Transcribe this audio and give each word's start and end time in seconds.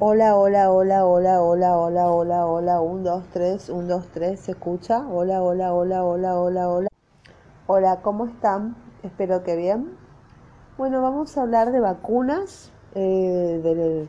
Hola, 0.00 0.36
hola, 0.36 0.70
hola, 0.70 1.04
hola, 1.04 1.42
hola, 1.42 1.76
hola, 1.76 2.06
hola, 2.06 2.46
hola, 2.46 2.80
1, 2.80 3.02
2, 3.02 3.24
3, 3.32 3.68
1, 3.68 3.88
2, 3.88 4.06
3, 4.12 4.38
¿se 4.38 4.52
escucha? 4.52 5.04
Hola, 5.08 5.42
hola, 5.42 5.74
hola, 5.74 6.04
hola, 6.04 6.38
hola, 6.38 6.68
hola. 6.68 6.88
Hola, 7.66 8.00
¿cómo 8.00 8.26
están? 8.26 8.76
Espero 9.02 9.42
que 9.42 9.56
bien. 9.56 9.96
Bueno, 10.76 11.02
vamos 11.02 11.36
a 11.36 11.42
hablar 11.42 11.72
de 11.72 11.80
vacunas 11.80 12.70
eh, 12.94 13.60
del, 13.60 14.08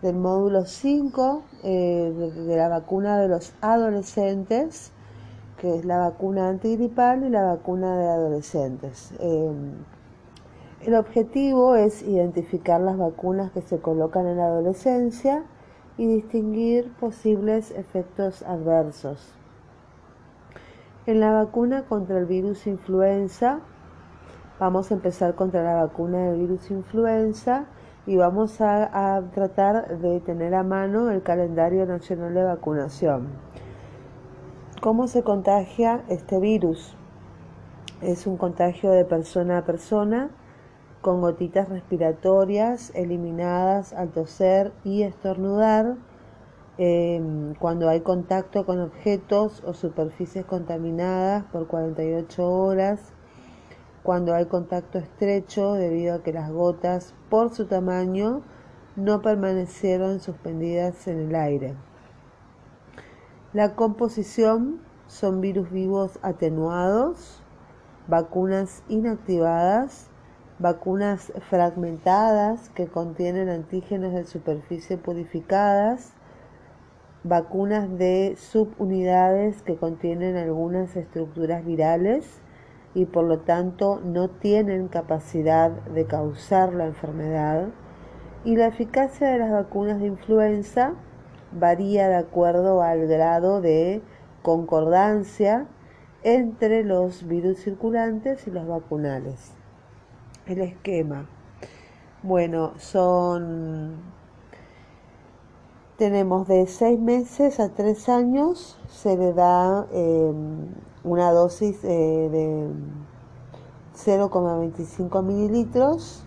del, 0.00 0.16
módulo 0.16 0.64
5, 0.64 1.42
eh, 1.64 2.14
de, 2.16 2.30
de, 2.30 2.56
la 2.56 2.68
vacuna 2.68 3.18
de 3.18 3.28
los 3.28 3.52
adolescentes, 3.60 4.90
que 5.58 5.76
es 5.76 5.84
la 5.84 5.98
vacuna 5.98 6.48
antigripal 6.48 7.24
y 7.24 7.28
la 7.28 7.42
vacuna 7.42 7.98
de 7.98 8.08
adolescentes. 8.08 9.12
Eh, 9.18 9.52
el 10.82 10.94
objetivo 10.94 11.76
es 11.76 12.02
identificar 12.02 12.80
las 12.80 12.96
vacunas 12.96 13.50
que 13.52 13.60
se 13.60 13.80
colocan 13.80 14.26
en 14.26 14.38
la 14.38 14.46
adolescencia 14.46 15.44
y 15.98 16.06
distinguir 16.06 16.90
posibles 16.94 17.70
efectos 17.72 18.42
adversos. 18.42 19.34
En 21.04 21.20
la 21.20 21.32
vacuna 21.32 21.84
contra 21.84 22.18
el 22.18 22.24
virus 22.24 22.66
influenza, 22.66 23.60
vamos 24.58 24.90
a 24.90 24.94
empezar 24.94 25.34
contra 25.34 25.62
la 25.62 25.82
vacuna 25.82 26.30
del 26.30 26.40
virus 26.40 26.70
influenza 26.70 27.66
y 28.06 28.16
vamos 28.16 28.62
a, 28.62 29.16
a 29.16 29.22
tratar 29.32 29.98
de 29.98 30.20
tener 30.20 30.54
a 30.54 30.62
mano 30.62 31.10
el 31.10 31.22
calendario 31.22 31.84
nacional 31.84 32.32
de 32.32 32.42
vacunación. 32.42 33.28
¿Cómo 34.80 35.08
se 35.08 35.22
contagia 35.22 36.04
este 36.08 36.40
virus? 36.40 36.96
Es 38.00 38.26
un 38.26 38.38
contagio 38.38 38.92
de 38.92 39.04
persona 39.04 39.58
a 39.58 39.64
persona 39.66 40.30
con 41.00 41.20
gotitas 41.20 41.68
respiratorias 41.68 42.92
eliminadas 42.94 43.92
al 43.92 44.10
toser 44.10 44.72
y 44.84 45.02
estornudar, 45.02 45.96
eh, 46.78 47.54
cuando 47.58 47.88
hay 47.88 48.00
contacto 48.00 48.64
con 48.64 48.80
objetos 48.80 49.62
o 49.66 49.74
superficies 49.74 50.44
contaminadas 50.44 51.44
por 51.44 51.66
48 51.66 52.48
horas, 52.48 53.00
cuando 54.02 54.34
hay 54.34 54.46
contacto 54.46 54.98
estrecho 54.98 55.74
debido 55.74 56.14
a 56.14 56.22
que 56.22 56.32
las 56.32 56.50
gotas, 56.50 57.14
por 57.28 57.54
su 57.54 57.66
tamaño, 57.66 58.42
no 58.96 59.22
permanecieron 59.22 60.20
suspendidas 60.20 61.06
en 61.06 61.28
el 61.28 61.34
aire. 61.34 61.74
La 63.52 63.74
composición 63.74 64.80
son 65.06 65.40
virus 65.40 65.70
vivos 65.70 66.18
atenuados, 66.22 67.42
vacunas 68.06 68.82
inactivadas, 68.88 70.09
vacunas 70.60 71.32
fragmentadas 71.48 72.68
que 72.70 72.86
contienen 72.86 73.48
antígenos 73.48 74.12
de 74.12 74.24
superficie 74.24 74.98
purificadas, 74.98 76.12
vacunas 77.24 77.96
de 77.96 78.36
subunidades 78.38 79.62
que 79.62 79.76
contienen 79.76 80.36
algunas 80.36 80.96
estructuras 80.96 81.64
virales 81.64 82.42
y 82.94 83.06
por 83.06 83.24
lo 83.24 83.38
tanto 83.38 84.02
no 84.04 84.28
tienen 84.28 84.88
capacidad 84.88 85.70
de 85.70 86.04
causar 86.04 86.74
la 86.74 86.86
enfermedad, 86.86 87.68
y 88.44 88.56
la 88.56 88.66
eficacia 88.66 89.28
de 89.28 89.38
las 89.38 89.50
vacunas 89.50 90.00
de 90.00 90.08
influenza 90.08 90.92
varía 91.52 92.08
de 92.08 92.16
acuerdo 92.16 92.82
al 92.82 93.06
grado 93.06 93.62
de 93.62 94.02
concordancia 94.42 95.66
entre 96.22 96.84
los 96.84 97.26
virus 97.26 97.60
circulantes 97.60 98.46
y 98.46 98.50
los 98.50 98.66
vacunales 98.66 99.59
el 100.46 100.60
esquema. 100.60 101.26
Bueno, 102.22 102.72
son... 102.78 103.96
Tenemos 105.96 106.48
de 106.48 106.66
6 106.66 106.98
meses 106.98 107.60
a 107.60 107.70
3 107.70 108.08
años, 108.08 108.78
se 108.88 109.18
le 109.18 109.34
da 109.34 109.86
eh, 109.92 110.32
una 111.04 111.30
dosis 111.30 111.84
eh, 111.84 112.28
de 112.30 112.70
0,25 113.96 115.22
mililitros. 115.22 116.24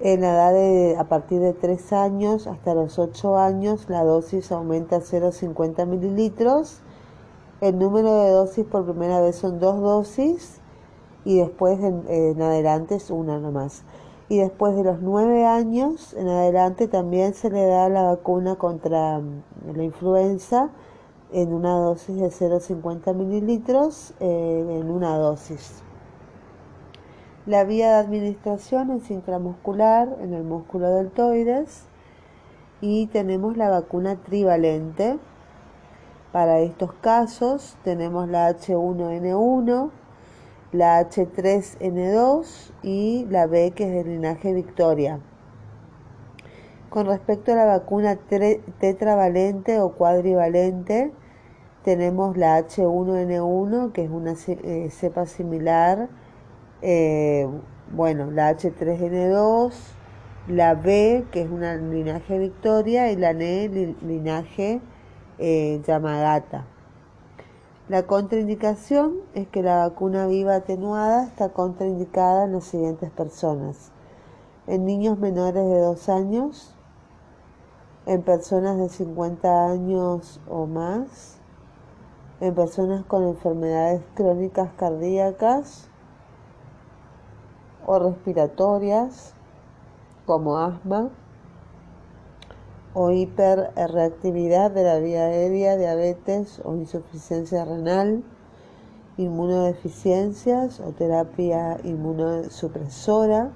En 0.00 0.20
la 0.20 0.34
edad 0.34 0.52
de 0.52 0.96
a 0.98 1.04
partir 1.04 1.40
de 1.40 1.54
3 1.54 1.92
años 1.94 2.46
hasta 2.46 2.74
los 2.74 2.98
8 2.98 3.38
años, 3.38 3.88
la 3.88 4.04
dosis 4.04 4.52
aumenta 4.52 4.96
a 4.96 5.00
0,50 5.00 5.86
mililitros. 5.86 6.80
El 7.62 7.78
número 7.78 8.14
de 8.22 8.30
dosis 8.30 8.66
por 8.66 8.84
primera 8.84 9.22
vez 9.22 9.36
son 9.36 9.58
dos 9.58 9.80
dosis 9.80 10.60
y 11.26 11.38
después 11.38 11.78
en, 11.80 12.04
en, 12.08 12.40
adelante 12.40 12.94
es 12.94 13.10
una 13.10 13.38
nomás. 13.38 13.82
Y 14.28 14.38
después 14.38 14.76
de 14.76 14.84
los 14.84 15.02
nueve 15.02 15.44
años 15.44 16.14
en 16.14 16.28
adelante 16.28 16.88
también 16.88 17.34
se 17.34 17.50
le 17.50 17.66
da 17.66 17.88
la 17.88 18.04
vacuna 18.04 18.54
contra 18.54 19.20
la 19.20 19.82
influenza 19.82 20.70
en 21.32 21.52
una 21.52 21.74
dosis 21.74 22.16
de 22.16 22.28
0,50 22.28 23.14
mililitros 23.14 24.14
eh, 24.20 24.78
en 24.80 24.90
una 24.90 25.18
dosis. 25.18 25.82
La 27.44 27.64
vía 27.64 27.88
de 27.88 27.94
administración 27.96 28.90
es 28.92 29.10
intramuscular 29.10 30.16
en 30.20 30.32
el 30.32 30.44
músculo 30.44 30.94
deltoides 30.94 31.84
y 32.80 33.06
tenemos 33.08 33.56
la 33.56 33.68
vacuna 33.68 34.16
trivalente. 34.16 35.18
Para 36.32 36.60
estos 36.60 36.92
casos 37.00 37.76
tenemos 37.82 38.28
la 38.28 38.50
H1N1, 38.50 39.90
la 40.72 41.00
H3N2 41.08 42.72
y 42.82 43.26
la 43.30 43.46
B 43.46 43.72
que 43.72 43.84
es 43.84 43.92
del 43.92 44.14
linaje 44.14 44.52
Victoria. 44.52 45.20
Con 46.90 47.06
respecto 47.06 47.52
a 47.52 47.56
la 47.56 47.66
vacuna 47.66 48.16
tetravalente 48.78 49.80
o 49.80 49.92
cuadrivalente, 49.92 51.12
tenemos 51.84 52.36
la 52.36 52.58
H1N1 52.60 53.92
que 53.92 54.04
es 54.04 54.10
una 54.10 54.34
eh, 54.48 54.88
cepa 54.90 55.26
similar, 55.26 56.08
eh, 56.82 57.48
bueno, 57.92 58.30
la 58.30 58.56
H3N2, 58.56 59.72
la 60.48 60.74
B 60.74 61.24
que 61.30 61.42
es 61.42 61.50
una 61.50 61.76
linaje 61.76 62.38
Victoria 62.38 63.10
y 63.10 63.16
la 63.16 63.30
N 63.30 63.94
linaje 64.02 64.80
eh, 65.38 65.80
Yamagata. 65.86 66.66
La 67.88 68.02
contraindicación 68.02 69.18
es 69.34 69.46
que 69.46 69.62
la 69.62 69.86
vacuna 69.86 70.26
viva 70.26 70.56
atenuada 70.56 71.22
está 71.22 71.50
contraindicada 71.50 72.46
en 72.46 72.54
las 72.54 72.64
siguientes 72.64 73.12
personas. 73.12 73.92
En 74.66 74.84
niños 74.84 75.20
menores 75.20 75.64
de 75.68 75.78
2 75.78 76.08
años, 76.08 76.74
en 78.06 78.22
personas 78.22 78.76
de 78.78 78.88
50 78.88 79.66
años 79.70 80.40
o 80.48 80.66
más, 80.66 81.38
en 82.40 82.56
personas 82.56 83.04
con 83.04 83.22
enfermedades 83.22 84.02
crónicas 84.16 84.70
cardíacas 84.76 85.88
o 87.86 88.00
respiratorias 88.00 89.32
como 90.26 90.58
asma, 90.58 91.10
o 92.98 93.10
hiperreactividad 93.10 94.70
de 94.70 94.82
la 94.82 94.98
vía 94.98 95.26
aérea, 95.26 95.76
diabetes 95.76 96.62
o 96.64 96.76
insuficiencia 96.76 97.62
renal, 97.66 98.24
inmunodeficiencias 99.18 100.80
o 100.80 100.92
terapia 100.92 101.76
inmunosupresora, 101.84 103.50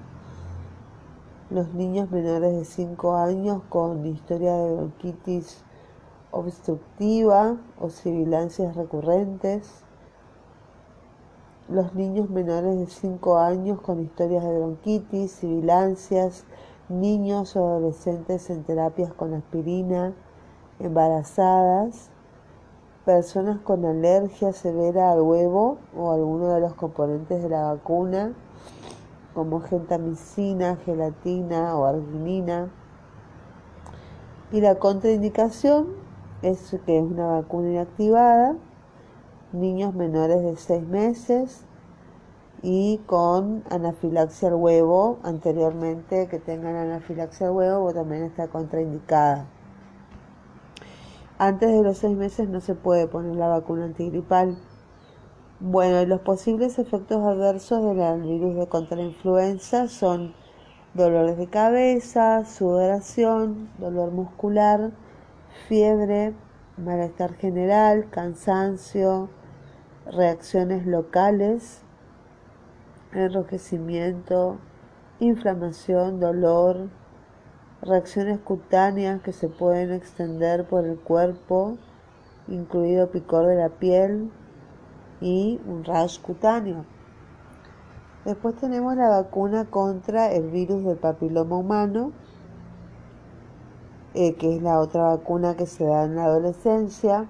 los 1.49 1.73
niños 1.73 2.11
menores 2.11 2.53
de 2.55 2.65
5 2.65 3.15
años 3.15 3.63
con 3.67 4.05
historia 4.05 4.53
de 4.53 4.75
bronquitis 4.75 5.63
obstructiva 6.29 7.57
o 7.79 7.89
sibilancias 7.89 8.75
recurrentes, 8.75 9.83
los 11.67 11.95
niños 11.95 12.29
menores 12.29 12.77
de 12.77 12.85
5 12.85 13.39
años 13.39 13.81
con 13.81 14.01
historias 14.01 14.43
de 14.43 14.55
bronquitis, 14.55 15.31
sibilancias, 15.31 16.45
niños 16.91 17.55
o 17.55 17.67
adolescentes 17.67 18.49
en 18.49 18.63
terapias 18.63 19.13
con 19.13 19.33
aspirina, 19.33 20.13
embarazadas, 20.79 22.09
personas 23.05 23.59
con 23.61 23.85
alergia 23.85 24.53
severa 24.53 25.11
al 25.11 25.21
huevo 25.21 25.77
o 25.97 26.11
alguno 26.11 26.49
de 26.53 26.61
los 26.61 26.73
componentes 26.75 27.41
de 27.41 27.49
la 27.49 27.73
vacuna, 27.73 28.33
como 29.33 29.61
gentamicina, 29.61 30.75
gelatina 30.85 31.75
o 31.77 31.85
arginina. 31.85 32.69
Y 34.51 34.61
la 34.61 34.75
contraindicación 34.75 35.87
es 36.41 36.75
que 36.85 36.97
es 36.97 37.03
una 37.03 37.27
vacuna 37.27 37.71
inactivada, 37.71 38.55
niños 39.53 39.93
menores 39.93 40.43
de 40.43 40.55
6 40.57 40.87
meses, 40.87 41.65
y 42.63 42.99
con 43.07 43.63
anafilaxia 43.69 44.49
al 44.49 44.55
huevo 44.55 45.19
anteriormente 45.23 46.27
que 46.27 46.39
tengan 46.39 46.75
anafilaxia 46.75 47.47
al 47.47 47.53
huevo 47.53 47.93
también 47.93 48.23
está 48.23 48.47
contraindicada. 48.47 49.47
Antes 51.37 51.71
de 51.71 51.81
los 51.81 51.97
seis 51.97 52.15
meses 52.15 52.47
no 52.49 52.61
se 52.61 52.75
puede 52.75 53.07
poner 53.07 53.35
la 53.35 53.47
vacuna 53.47 53.85
antigripal. 53.85 54.59
Bueno, 55.59 56.05
los 56.05 56.21
posibles 56.21 56.77
efectos 56.77 57.17
adversos 57.23 57.83
del 57.83 58.21
virus 58.21 58.55
de 58.55 58.67
contra 58.67 58.97
la 58.97 59.03
influenza 59.03 59.87
son 59.87 60.35
dolores 60.93 61.37
de 61.37 61.47
cabeza, 61.47 62.45
sudoración, 62.45 63.69
dolor 63.79 64.11
muscular, 64.11 64.91
fiebre, 65.67 66.35
malestar 66.77 67.33
general, 67.35 68.09
cansancio, 68.11 69.29
reacciones 70.05 70.85
locales, 70.85 71.81
enrojecimiento, 73.13 74.57
inflamación, 75.19 76.19
dolor, 76.19 76.89
reacciones 77.81 78.39
cutáneas 78.39 79.21
que 79.21 79.33
se 79.33 79.47
pueden 79.47 79.91
extender 79.91 80.65
por 80.65 80.85
el 80.85 80.99
cuerpo, 80.99 81.77
incluido 82.47 83.09
picor 83.09 83.47
de 83.47 83.55
la 83.55 83.69
piel 83.69 84.31
y 85.19 85.59
un 85.65 85.83
rash 85.83 86.19
cutáneo. 86.19 86.85
Después 88.25 88.55
tenemos 88.55 88.95
la 88.95 89.09
vacuna 89.09 89.65
contra 89.65 90.31
el 90.31 90.49
virus 90.51 90.83
del 90.83 90.97
papiloma 90.97 91.57
humano, 91.57 92.11
eh, 94.13 94.35
que 94.35 94.55
es 94.55 94.61
la 94.61 94.79
otra 94.79 95.03
vacuna 95.03 95.55
que 95.55 95.65
se 95.65 95.85
da 95.85 96.03
en 96.03 96.15
la 96.15 96.25
adolescencia. 96.25 97.27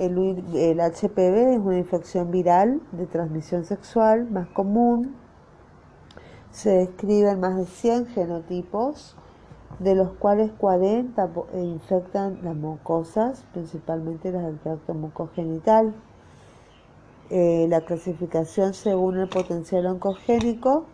El, 0.00 0.80
HPV 0.80 1.52
es 1.52 1.58
una 1.58 1.76
infección 1.76 2.30
viral 2.30 2.80
de 2.92 3.04
transmisión 3.04 3.66
sexual 3.66 4.30
más 4.30 4.48
común. 4.48 5.14
Se 6.50 6.70
describen 6.70 7.38
más 7.38 7.58
de 7.58 7.66
100 7.66 8.06
genotipos 8.06 9.14
de 9.78 9.94
los 9.94 10.12
cuales 10.12 10.52
40 10.56 11.30
eh, 11.52 11.60
infectan 11.62 12.38
las 12.42 12.56
mucosas, 12.56 13.44
principalmente 13.52 14.32
las 14.32 14.44
del 14.44 14.58
tracto 14.58 14.94
mucogenital. 14.94 15.94
Eh, 17.28 17.66
la 17.68 17.82
clasificación 17.82 18.72
según 18.72 19.18
el 19.18 19.28
potencial 19.28 19.84
oncogénico 19.84 20.86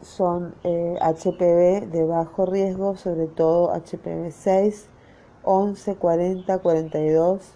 son 0.00 0.54
HPV 0.64 1.42
eh, 1.42 1.88
de 1.92 2.04
bajo 2.06 2.46
riesgo, 2.46 2.96
sobre 2.96 3.26
todo 3.26 3.70
HPV 3.74 4.30
6, 4.32 4.88
11, 5.44 5.96
40, 5.96 6.58
42, 6.58 7.54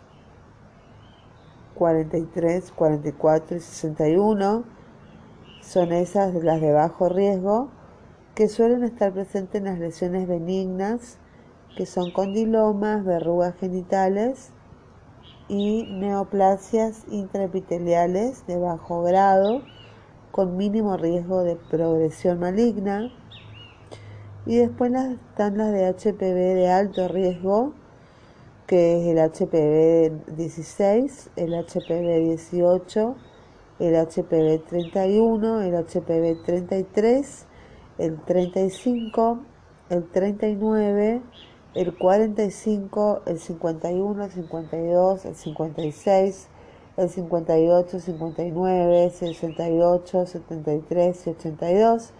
43, 1.75 2.73
44 2.73 3.57
y 3.57 3.61
61. 3.61 4.65
Son 5.63 5.93
esas 5.93 6.35
las 6.35 6.61
de 6.61 6.73
bajo 6.73 7.09
riesgo 7.09 7.71
que 8.35 8.49
suelen 8.49 8.85
estar 8.85 9.13
presentes 9.13 9.61
en 9.61 9.65
las 9.65 9.79
lesiones 9.79 10.29
benignas, 10.29 11.19
que 11.77 11.87
son 11.87 12.13
condilomas, 12.13 13.05
verrugas 13.05 13.57
genitales 13.57 14.51
y 15.49 15.89
neoplasias 15.91 17.05
intraepiteliales 17.11 18.47
de 18.47 18.59
bajo 18.59 19.03
grado 19.03 19.63
con 20.31 20.57
mínimo 20.57 20.97
riesgo 20.97 21.43
de 21.43 21.57
progresión 21.57 22.39
maligna. 22.39 23.11
Y 24.47 24.59
después 24.59 24.93
están 24.93 25.59
las 25.59 25.73
de 25.73 25.89
HPV 25.89 26.55
de 26.55 26.71
alto 26.71 27.09
riesgo, 27.09 27.75
que 28.69 29.01
es 29.01 29.07
el 29.09 29.19
HPV 29.19 30.37
16, 30.37 31.31
el 31.35 31.55
HPV 31.55 32.37
18, 32.37 33.17
el 33.81 33.97
HPV 33.97 34.65
31, 34.69 35.63
el 35.63 35.75
HPV 35.75 36.45
33 36.45 37.49
el 37.99 38.21
35, 38.21 39.41
el 39.91 40.09
39, 40.09 41.21
el 41.75 41.99
45, 41.99 43.23
el 43.27 43.39
51, 43.41 44.25
el 44.25 44.31
52, 44.31 45.25
el 45.25 45.35
56, 45.35 46.49
el 46.97 47.09
58, 47.09 48.01
59, 48.01 49.11
68, 49.11 50.27
73 50.27 51.27
y 51.27 51.31
82, 51.31 52.13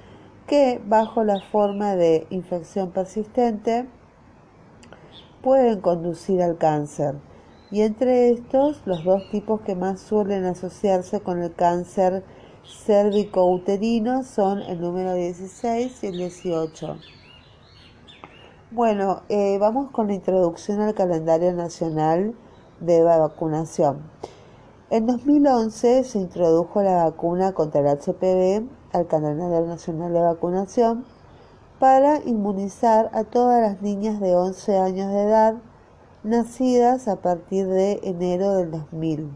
que 0.49 0.81
bajo 0.85 1.23
la 1.23 1.41
forma 1.53 1.95
de 1.95 2.27
infección 2.31 2.91
persistente 2.91 3.87
pueden 5.43 5.81
conducir 5.81 6.43
al 6.43 6.59
cáncer. 6.59 7.15
Y 7.71 7.83
entre 7.83 8.31
estos, 8.31 8.83
los 8.87 9.05
dos 9.05 9.29
tipos 9.31 9.61
que 9.61 9.75
más 9.75 10.01
suelen 10.01 10.45
asociarse 10.45 11.21
con 11.21 11.43
el 11.43 11.55
cáncer 11.55 12.25
cérvico-uterino 12.87 14.25
son 14.25 14.61
el 14.63 14.81
número 14.81 15.15
16 15.15 16.03
y 16.03 16.07
el 16.07 16.17
18. 16.17 16.97
Bueno, 18.71 19.23
eh, 19.29 19.59
vamos 19.59 19.91
con 19.91 20.09
la 20.09 20.15
introducción 20.15 20.81
al 20.81 20.95
calendario 20.95 21.53
nacional 21.53 22.35
de 22.81 23.03
vacunación. 23.03 24.03
En 24.91 25.07
2011 25.07 26.05
se 26.05 26.19
introdujo 26.19 26.83
la 26.83 27.05
vacuna 27.05 27.53
contra 27.53 27.81
el 27.81 27.99
HPV 27.99 28.67
al 28.93 29.07
calendario 29.07 29.67
nacional 29.67 30.13
de 30.13 30.21
vacunación 30.21 31.05
para 31.79 32.21
inmunizar 32.25 33.11
a 33.13 33.25
todas 33.25 33.61
las 33.61 33.83
niñas 33.83 34.21
de 34.21 34.35
11 34.35 34.79
años 34.79 35.13
de 35.13 35.23
edad 35.23 35.55
nacidas 36.25 37.07
a 37.07 37.17
partir 37.17 37.67
de 37.67 38.01
enero 38.03 38.57
del 38.57 38.71
2000. 38.71 39.31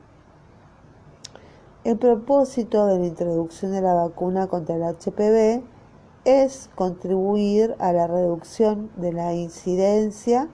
El 1.85 1.99
propósito 1.99 2.87
de 2.87 2.99
la 2.99 3.07
introducción 3.07 3.73
de 3.73 3.81
la 3.81 3.95
vacuna 3.95 4.47
contra 4.47 4.77
el 4.77 4.83
HPV 4.83 5.63
es 6.25 6.71
contribuir 6.75 7.75
a 7.79 7.93
la 7.93 8.07
reducción 8.07 8.91
de 8.97 9.13
la 9.13 9.35
incidencia 9.35 10.49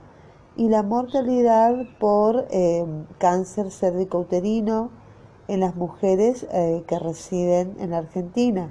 y 0.57 0.69
la 0.69 0.83
mortalidad 0.83 1.87
por 2.01 2.47
eh, 2.51 2.85
cáncer 3.19 3.71
cérvico-uterino 3.71 4.91
en 5.49 5.61
las 5.61 5.77
mujeres 5.77 6.47
eh, 6.53 6.83
que 6.87 6.99
residen 6.99 7.77
en 7.79 7.95
Argentina. 7.95 8.71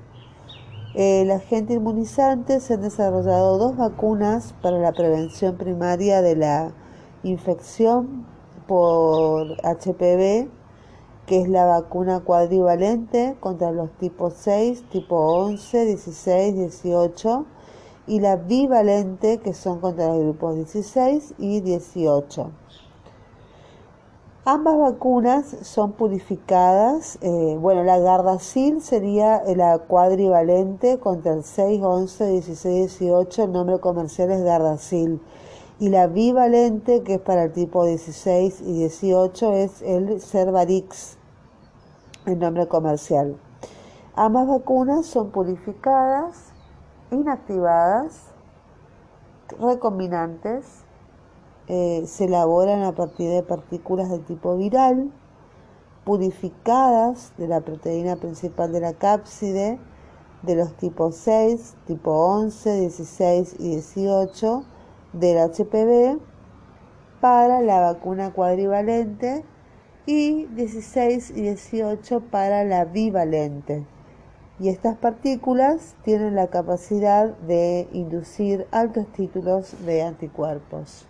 El 0.94 1.32
agente 1.32 1.74
inmunizante 1.74 2.60
se 2.60 2.76
han 2.76 2.82
desarrollado 2.82 3.58
dos 3.58 3.78
vacunas 3.78 4.54
para 4.62 4.80
la 4.80 4.94
prevención 4.94 5.58
primaria 5.58 6.22
de 6.22 6.36
la 6.36 6.72
infección 7.24 8.26
por 8.68 9.58
HPV 9.64 10.50
que 11.28 11.42
es 11.42 11.50
la 11.50 11.66
vacuna 11.66 12.22
cuadrivalente 12.22 13.36
contra 13.42 13.72
los 13.72 13.92
tipos 13.98 14.34
6, 14.38 14.86
tipo 14.90 15.18
11, 15.18 15.86
16, 15.86 16.56
18 16.56 17.46
y 18.08 18.22
la 18.22 18.38
bivalente 18.38 19.40
que 19.40 19.54
son 19.54 19.82
contra 19.82 20.08
los 20.08 20.20
grupos 20.20 20.56
16 20.56 21.34
y 21.38 21.60
18. 21.60 22.50
Ambas 24.50 24.78
vacunas 24.78 25.58
son 25.64 25.92
purificadas. 25.92 27.18
Eh, 27.20 27.58
bueno, 27.60 27.84
la 27.84 28.00
Gardasil 28.00 28.80
sería 28.82 29.44
la 29.44 29.78
cuadrivalente 29.78 31.00
contra 31.00 31.34
el 31.34 31.44
6, 31.44 31.82
11, 31.84 32.28
16, 32.28 33.00
18. 33.00 33.44
El 33.44 33.52
nombre 33.52 33.80
comercial 33.82 34.32
es 34.32 34.42
Gardasil. 34.46 35.22
Y 35.80 35.90
la 35.90 36.08
bivalente, 36.08 37.04
que 37.04 37.16
es 37.16 37.20
para 37.20 37.44
el 37.44 37.52
tipo 37.52 37.84
16 37.86 38.62
y 38.62 38.72
18, 38.72 39.52
es 39.52 39.82
el 39.82 40.22
Cervarix 40.22 41.18
el 42.26 42.40
nombre 42.40 42.70
comercial. 42.70 43.36
Ambas 44.16 44.48
vacunas 44.48 45.08
son 45.08 45.32
purificadas, 45.32 46.54
inactivadas, 47.12 48.32
recombinantes, 49.60 50.87
eh, 51.68 52.04
se 52.06 52.26
elaboran 52.26 52.84
a 52.84 52.94
partir 52.94 53.30
de 53.30 53.44
partículas 53.44 54.10
de 54.10 54.20
tipo 54.20 54.56
viral, 54.56 55.12
purificadas 56.06 57.34
de 57.38 57.48
la 57.48 57.62
proteína 57.62 58.16
principal 58.16 58.72
de 58.72 58.80
la 58.80 58.94
cápside, 58.94 59.78
de 60.44 60.56
los 60.56 60.74
tipos 60.78 61.16
6, 61.16 61.76
tipo 61.86 62.12
11, 62.12 62.80
16 62.82 63.56
y 63.60 63.70
18 63.72 64.64
del 65.14 65.38
HPV 65.38 66.20
para 67.20 67.62
la 67.62 67.82
vacuna 67.82 68.32
cuadrivalente 68.32 69.44
y 70.06 70.46
16 70.46 71.32
y 71.32 71.42
18 71.42 72.22
para 72.32 72.64
la 72.64 72.86
bivalente. 72.86 73.86
Y 74.60 74.70
estas 74.70 74.98
partículas 74.98 75.96
tienen 76.04 76.36
la 76.36 76.48
capacidad 76.48 77.28
de 77.40 77.88
inducir 77.92 78.66
altos 78.72 79.06
títulos 79.12 79.76
de 79.86 80.04
anticuerpos. 80.04 81.08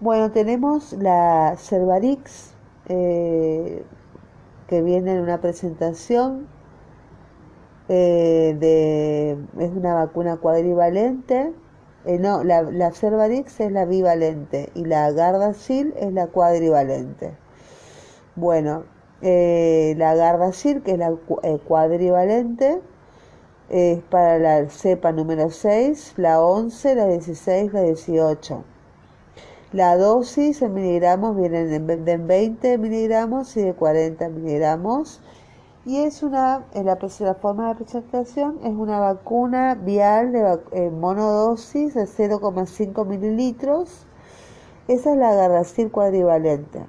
Bueno, 0.00 0.30
tenemos 0.32 0.94
la 0.94 1.56
Cervarix, 1.58 2.54
eh, 2.88 3.84
que 4.66 4.82
viene 4.82 5.12
en 5.14 5.20
una 5.20 5.40
presentación 5.40 6.46
eh, 7.88 8.56
de, 8.58 9.32
es 9.58 9.70
una 9.72 9.94
vacuna 9.94 10.36
cuadrivalente 10.36 11.52
eh, 12.06 12.18
no, 12.18 12.42
la, 12.44 12.62
la, 12.62 12.92
Cervarix 12.92 13.60
es 13.60 13.72
la 13.72 13.84
bivalente 13.84 14.70
y 14.74 14.86
la 14.86 15.10
Gardasil 15.12 15.92
es 15.98 16.12
la 16.14 16.28
cuadrivalente. 16.28 17.36
Bueno, 18.36 18.84
eh, 19.20 19.94
la 19.98 20.14
Gardasil, 20.14 20.82
que 20.82 20.92
es 20.92 20.98
la 20.98 21.14
eh, 21.42 21.58
cuadrivalente, 21.66 22.80
es 23.68 24.02
para 24.04 24.38
la 24.38 24.70
cepa 24.70 25.12
número 25.12 25.50
6, 25.50 26.14
la 26.16 26.40
11, 26.42 26.94
la 26.94 27.06
16, 27.06 27.72
la 27.74 27.82
18. 27.82 28.64
La 29.72 29.96
dosis 29.96 30.62
en 30.62 30.74
miligramos 30.74 31.36
viene 31.36 31.64
de 31.64 32.16
20 32.16 32.76
miligramos 32.78 33.56
y 33.56 33.62
de 33.62 33.72
40 33.72 34.28
miligramos 34.30 35.20
y 35.86 35.98
es 35.98 36.24
una, 36.24 36.66
en 36.74 36.86
la, 36.86 36.96
forma 36.96 37.68
de 37.68 37.76
presentación 37.76 38.58
es 38.64 38.72
una 38.72 38.98
vacuna 38.98 39.76
vial 39.76 40.32
de 40.32 40.58
eh, 40.72 40.90
monodosis 40.90 41.94
de 41.94 42.02
0,5 42.02 43.06
mililitros. 43.06 44.06
Esa 44.88 45.12
es 45.12 45.16
la 45.16 45.34
Gardasil 45.34 45.92
cuadrivalente. 45.92 46.80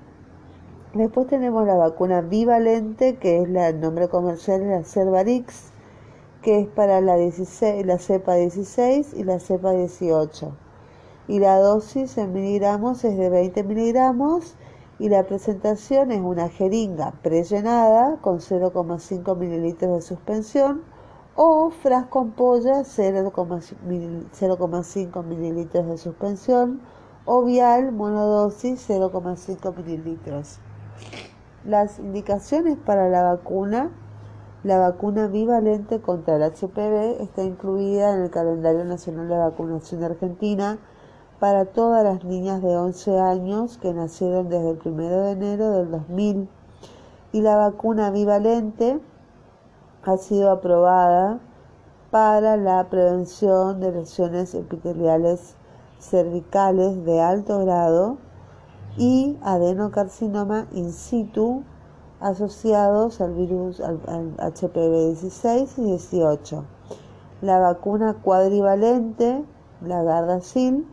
Después 0.96 1.28
tenemos 1.28 1.68
la 1.68 1.76
vacuna 1.76 2.22
bivalente, 2.22 3.18
que 3.18 3.44
es 3.44 3.48
el 3.48 3.80
nombre 3.80 4.10
comercial, 4.10 4.68
la 4.68 4.84
Cervarix, 4.84 5.72
que 6.42 6.62
es 6.62 6.68
para 6.68 7.00
la, 7.00 7.16
16, 7.16 7.86
la 7.86 8.00
cepa 8.00 8.34
16 8.34 9.14
y 9.14 9.24
la 9.24 9.40
cepa 9.40 9.72
18. 9.72 10.52
Y 11.28 11.40
la 11.40 11.60
dosis 11.60 12.18
en 12.18 12.32
miligramos 12.34 13.04
es 13.04 13.18
de 13.18 13.30
20 13.30 13.64
miligramos 13.64 14.56
y 15.00 15.10
la 15.10 15.24
presentación 15.24 16.12
es 16.12 16.22
una 16.22 16.50
jeringa 16.50 17.14
prellenada 17.24 18.18
con 18.22 18.40
0,5 18.40 19.36
mililitros 19.38 19.96
de 19.96 20.02
suspensión 20.02 20.84
o 21.36 21.72
frasco 21.72 22.20
ampolla 22.20 22.82
0,5 22.82 25.24
mililitros 25.24 25.88
de 25.88 25.98
suspensión 25.98 26.82
o 27.26 27.44
vial 27.44 27.92
monodosis 27.92 28.88
0,5 28.90 29.76
mililitros. 29.76 30.60
Las 31.66 32.00
indicaciones 32.00 32.78
para 32.78 33.10
la 33.10 33.24
vacuna. 33.24 33.92
La 34.64 34.78
vacuna 34.78 35.26
bivalente 35.26 36.02
contra 36.02 36.36
el 36.36 36.44
HPV 36.44 37.24
está 37.24 37.42
incluida 37.42 38.14
en 38.14 38.22
el 38.22 38.30
calendario 38.30 38.86
nacional 38.86 39.28
de 39.28 39.36
vacunación 39.36 40.02
de 40.02 40.06
Argentina 40.06 40.78
para 41.42 41.66
todas 41.66 42.04
las 42.04 42.24
niñas 42.24 42.62
de 42.62 42.78
11 42.78 43.20
años 43.20 43.80
que 43.80 43.92
nacieron 43.96 44.48
desde 44.48 44.70
el 44.70 44.80
1 44.86 45.10
de 45.10 45.32
enero 45.32 45.72
del 45.72 45.90
2000 45.90 46.48
y 47.32 47.42
la 47.42 47.56
vacuna 47.56 48.12
bivalente 48.12 49.00
ha 50.04 50.18
sido 50.18 50.52
aprobada 50.52 51.40
para 52.12 52.58
la 52.58 52.88
prevención 52.92 53.80
de 53.80 53.92
lesiones 53.92 54.54
epiteliales 54.54 55.56
cervicales 56.00 57.04
de 57.06 57.22
alto 57.22 57.66
grado 57.66 58.18
y 58.96 59.36
adenocarcinoma 59.42 60.68
in 60.74 60.92
situ 60.92 61.64
asociados 62.20 63.20
al 63.20 63.34
virus 63.34 63.82
al, 63.82 63.98
HPV 64.38 65.08
16 65.20 65.80
y 65.80 65.84
18. 65.86 66.64
La 67.42 67.58
vacuna 67.58 68.14
cuadrivalente, 68.22 69.44
la 69.82 70.04
Gardasil, 70.04 70.86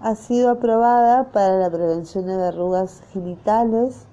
ha 0.00 0.14
sido 0.14 0.50
aprobada 0.50 1.32
para 1.32 1.58
la 1.58 1.70
prevención 1.70 2.26
de 2.26 2.36
verrugas 2.36 3.02
genitales 3.12 4.06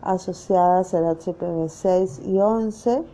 asociadas 0.00 0.94
al 0.94 1.04
HPV 1.16 1.68
6 1.68 2.20
y 2.24 2.38
11 2.38 3.04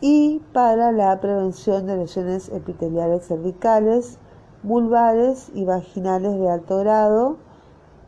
y 0.00 0.40
para 0.54 0.92
la 0.92 1.20
prevención 1.20 1.86
de 1.86 1.98
lesiones 1.98 2.48
epiteliales 2.48 3.26
cervicales, 3.26 4.18
vulvares 4.62 5.50
y 5.54 5.64
vaginales 5.66 6.38
de 6.38 6.50
alto 6.50 6.78
grado 6.78 7.36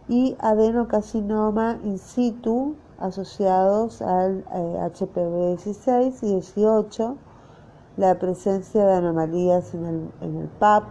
y 0.09 0.37
adenocarcinoma 0.41 1.79
in 1.85 1.99
situ 1.99 2.77
asociados 2.99 4.01
al 4.01 4.45
HPV 4.45 5.57
16 5.57 6.23
y 6.23 6.27
18, 6.35 7.17
la 7.97 8.19
presencia 8.19 8.87
de 8.87 8.95
anomalías 8.95 9.75
en 9.75 9.85
el, 9.85 10.11
en 10.21 10.37
el 10.37 10.49
PAP, 10.49 10.85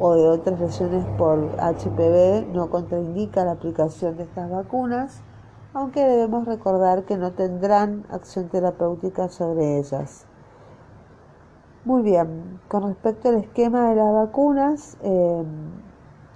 o 0.00 0.14
de 0.14 0.26
otras 0.28 0.58
lesiones 0.58 1.04
por 1.18 1.38
HPV 1.58 2.52
no 2.52 2.70
contraindica 2.70 3.44
la 3.44 3.52
aplicación 3.52 4.16
de 4.16 4.24
estas 4.24 4.50
vacunas, 4.50 5.20
aunque 5.74 6.02
debemos 6.02 6.46
recordar 6.46 7.04
que 7.04 7.18
no 7.18 7.32
tendrán 7.32 8.06
acción 8.10 8.48
terapéutica 8.48 9.28
sobre 9.28 9.78
ellas. 9.78 10.26
Muy 11.84 12.02
bien, 12.02 12.60
con 12.68 12.84
respecto 12.84 13.28
al 13.28 13.36
esquema 13.36 13.90
de 13.90 13.96
las 13.96 14.12
vacunas, 14.12 14.96
eh, 15.02 15.44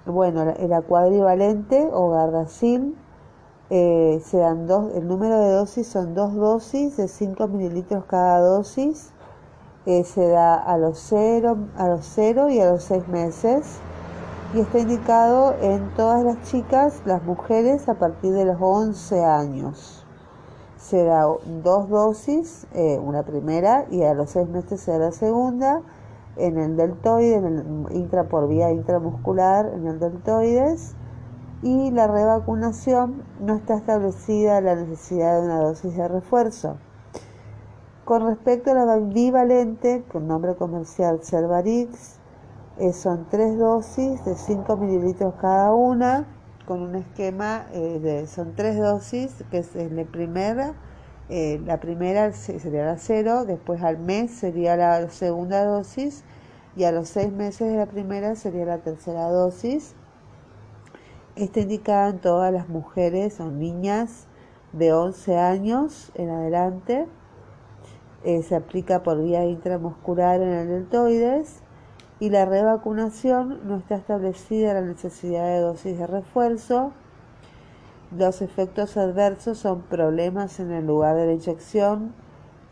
bueno, 0.05 0.41
el 0.43 0.83
cuadrivalente 0.83 1.89
o 1.91 2.11
Gardasil 2.11 2.95
eh, 3.71 4.21
se 4.23 4.37
dan 4.37 4.67
dos, 4.67 4.93
el 4.93 5.07
número 5.07 5.39
de 5.39 5.51
dosis 5.51 5.87
son 5.87 6.13
dos 6.13 6.35
dosis 6.35 6.97
de 6.97 7.07
5 7.07 7.47
mililitros 7.47 8.05
cada 8.05 8.39
dosis 8.39 9.11
se 9.85 10.27
da 10.27 10.55
a 10.55 10.77
los 10.77 10.97
0 10.97 11.57
a 11.77 11.87
los 11.87 12.05
cero 12.05 12.49
y 12.49 12.59
a 12.59 12.71
los 12.71 12.83
6 12.85 13.07
meses 13.07 13.79
y 14.53 14.59
está 14.59 14.79
indicado 14.79 15.55
en 15.61 15.93
todas 15.95 16.23
las 16.23 16.41
chicas, 16.43 17.01
las 17.05 17.23
mujeres 17.23 17.89
a 17.89 17.95
partir 17.95 18.31
de 18.31 18.45
los 18.45 18.57
11 18.59 19.23
años. 19.23 20.05
Se 20.77 21.03
da 21.03 21.25
dos 21.63 21.89
dosis, 21.89 22.65
eh, 22.73 22.99
una 22.99 23.23
primera 23.23 23.85
y 23.91 24.03
a 24.03 24.13
los 24.13 24.31
6 24.31 24.47
meses 24.49 24.81
se 24.81 24.91
da 24.91 24.97
la 24.99 25.11
segunda 25.11 25.81
en 26.37 26.57
el 26.57 26.77
deltoide, 26.77 27.35
en 27.35 27.45
el 27.45 27.95
intra 27.95 28.23
por 28.25 28.47
vía 28.47 28.71
intramuscular, 28.71 29.67
en 29.67 29.87
el 29.87 29.99
deltoides 29.99 30.95
y 31.61 31.91
la 31.91 32.07
revacunación 32.07 33.23
no 33.39 33.55
está 33.55 33.75
establecida 33.75 34.61
la 34.61 34.75
necesidad 34.75 35.39
de 35.39 35.45
una 35.45 35.59
dosis 35.59 35.95
de 35.95 36.07
refuerzo. 36.07 36.77
Con 38.05 38.27
respecto 38.27 38.69
a 38.69 38.75
la 38.75 38.97
bivalente, 38.97 40.03
con 40.07 40.27
nombre 40.27 40.53
comercial 40.53 41.21
Cervarix, 41.23 42.19
eh, 42.77 42.93
son 42.93 43.25
tres 43.31 43.57
dosis 43.57 44.23
de 44.23 44.35
5 44.35 44.77
mililitros 44.77 45.33
cada 45.41 45.73
una, 45.73 46.27
con 46.67 46.83
un 46.83 46.93
esquema 46.93 47.65
eh, 47.73 47.97
de, 47.99 48.27
son 48.27 48.53
tres 48.53 48.77
dosis, 48.77 49.43
que 49.49 49.57
es 49.57 49.73
la 49.73 50.03
primera, 50.03 50.75
eh, 51.29 51.59
la 51.65 51.79
primera 51.79 52.31
sería 52.31 52.85
la 52.85 52.99
cero, 52.99 53.43
después 53.43 53.81
al 53.81 53.97
mes 53.97 54.29
sería 54.29 54.77
la 54.77 55.09
segunda 55.09 55.65
dosis 55.65 56.23
y 56.75 56.83
a 56.83 56.91
los 56.91 57.09
seis 57.09 57.31
meses 57.33 57.71
de 57.71 57.77
la 57.77 57.87
primera 57.87 58.35
sería 58.35 58.65
la 58.65 58.77
tercera 58.77 59.29
dosis. 59.29 59.95
Está 61.35 61.61
indicada 61.61 62.09
en 62.09 62.19
todas 62.19 62.53
las 62.53 62.69
mujeres 62.69 63.39
o 63.39 63.49
niñas 63.49 64.27
de 64.73 64.93
11 64.93 65.39
años 65.39 66.11
en 66.13 66.29
adelante 66.29 67.07
eh, 68.25 68.41
se 68.41 68.55
aplica 68.55 69.03
por 69.03 69.21
vía 69.21 69.45
intramuscular 69.45 70.41
en 70.41 70.49
el 70.49 70.67
deltoides 70.67 71.61
y 72.19 72.31
la 72.31 72.45
revacunación 72.45 73.59
no 73.67 73.77
está 73.77 73.95
establecida 73.95 74.73
la 74.73 74.81
necesidad 74.81 75.45
de 75.45 75.59
dosis 75.59 75.99
de 75.99 76.07
refuerzo. 76.07 76.91
Los 78.17 78.41
efectos 78.41 78.97
adversos 78.97 79.59
son 79.59 79.83
problemas 79.83 80.59
en 80.59 80.71
el 80.71 80.87
lugar 80.87 81.15
de 81.15 81.27
la 81.27 81.33
inyección, 81.33 82.15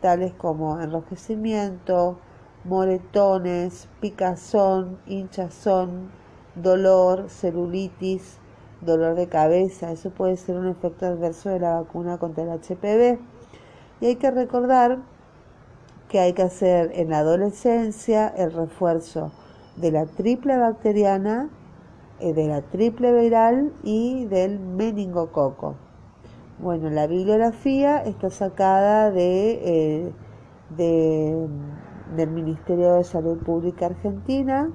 tales 0.00 0.32
como 0.32 0.80
enrojecimiento, 0.80 2.18
moretones, 2.64 3.88
picazón, 4.00 4.98
hinchazón, 5.06 6.10
dolor, 6.56 7.28
celulitis, 7.28 8.38
dolor 8.80 9.14
de 9.14 9.28
cabeza. 9.28 9.92
Eso 9.92 10.10
puede 10.10 10.36
ser 10.36 10.56
un 10.56 10.66
efecto 10.66 11.06
adverso 11.06 11.50
de 11.50 11.60
la 11.60 11.80
vacuna 11.80 12.18
contra 12.18 12.42
el 12.42 12.50
HPV. 12.50 13.20
Y 14.00 14.06
hay 14.06 14.16
que 14.16 14.32
recordar 14.32 15.13
que 16.14 16.20
hay 16.20 16.32
que 16.32 16.42
hacer 16.42 16.92
en 16.94 17.10
la 17.10 17.18
adolescencia 17.18 18.28
el 18.28 18.52
refuerzo 18.52 19.32
de 19.74 19.90
la 19.90 20.06
triple 20.06 20.56
bacteriana, 20.56 21.50
eh, 22.20 22.32
de 22.32 22.46
la 22.46 22.62
triple 22.62 23.12
viral 23.20 23.72
y 23.82 24.24
del 24.26 24.60
meningococo. 24.60 25.74
Bueno, 26.60 26.88
la 26.88 27.08
bibliografía 27.08 27.98
está 27.98 28.30
sacada 28.30 29.10
de, 29.10 30.12
eh, 30.78 31.48
del 32.14 32.30
Ministerio 32.30 32.94
de 32.94 33.02
Salud 33.02 33.38
Pública 33.38 33.86
Argentina, 33.86 34.70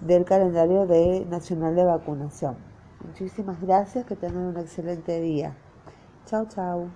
del 0.00 0.24
calendario 0.24 0.86
de, 0.86 1.26
nacional 1.26 1.76
de 1.76 1.84
vacunación. 1.84 2.56
Muchísimas 3.06 3.60
gracias, 3.60 4.06
que 4.06 4.16
tengan 4.16 4.44
un 4.44 4.56
excelente 4.56 5.20
día. 5.20 5.54
Chao, 6.24 6.46
chao. 6.48 6.88